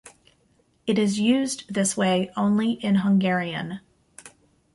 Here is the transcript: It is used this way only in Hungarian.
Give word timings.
It 0.87 0.97
is 0.97 1.19
used 1.19 1.71
this 1.71 1.95
way 1.95 2.31
only 2.35 2.71
in 2.71 2.95
Hungarian. 2.95 3.81